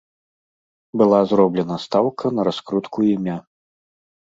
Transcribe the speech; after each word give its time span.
Была 1.01 1.19
зроблена 1.33 1.77
стаўка 1.85 2.33
на 2.39 2.49
раскрутку 2.51 2.99
імя. 3.13 3.37